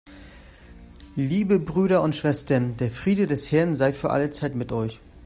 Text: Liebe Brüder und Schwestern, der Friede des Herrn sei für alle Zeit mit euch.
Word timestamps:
Liebe 1.15 1.59
Brüder 1.59 2.01
und 2.01 2.15
Schwestern, 2.15 2.75
der 2.77 2.89
Friede 2.89 3.27
des 3.27 3.51
Herrn 3.51 3.75
sei 3.75 3.93
für 3.93 4.09
alle 4.09 4.31
Zeit 4.31 4.55
mit 4.55 4.71
euch. 4.71 4.99